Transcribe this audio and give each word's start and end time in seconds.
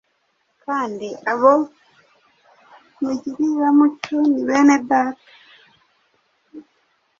kandi 0.63 1.07
abo 1.31 1.53
mugirira 3.03 3.67
mutyo 3.77 4.17
ni 4.31 4.41
bene 4.47 4.77
Data. 4.87 5.31